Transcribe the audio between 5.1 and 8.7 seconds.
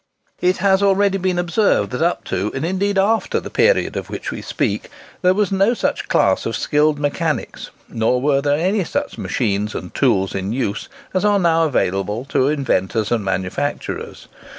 there was no such class of skilled mechanics, nor were there